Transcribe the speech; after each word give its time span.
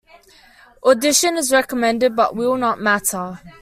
Audition 0.83 1.37
is 1.37 1.51
recommended 1.51 2.15
but 2.15 2.35
will 2.35 2.57
not 2.57 2.81
matter. 2.81 3.39